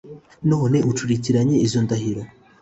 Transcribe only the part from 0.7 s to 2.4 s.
ucurikiranye izo ndahiro?"